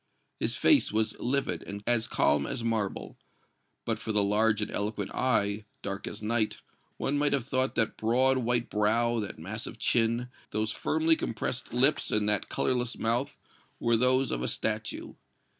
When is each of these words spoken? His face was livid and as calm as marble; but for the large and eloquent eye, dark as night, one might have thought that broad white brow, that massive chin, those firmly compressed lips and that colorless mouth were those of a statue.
His 0.39 0.55
face 0.55 0.91
was 0.91 1.15
livid 1.19 1.61
and 1.61 1.83
as 1.85 2.07
calm 2.07 2.47
as 2.47 2.63
marble; 2.63 3.19
but 3.85 3.99
for 3.99 4.11
the 4.11 4.23
large 4.23 4.59
and 4.59 4.71
eloquent 4.71 5.11
eye, 5.13 5.65
dark 5.83 6.07
as 6.07 6.23
night, 6.23 6.57
one 6.97 7.19
might 7.19 7.33
have 7.33 7.43
thought 7.45 7.75
that 7.75 7.97
broad 7.97 8.39
white 8.39 8.67
brow, 8.67 9.19
that 9.19 9.37
massive 9.37 9.77
chin, 9.77 10.29
those 10.49 10.71
firmly 10.71 11.15
compressed 11.15 11.71
lips 11.71 12.09
and 12.09 12.27
that 12.27 12.49
colorless 12.49 12.97
mouth 12.97 13.37
were 13.79 13.95
those 13.95 14.31
of 14.31 14.41
a 14.41 14.47
statue. 14.47 15.13